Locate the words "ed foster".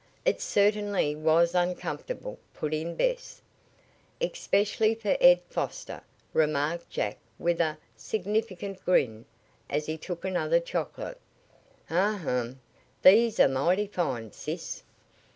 5.21-6.01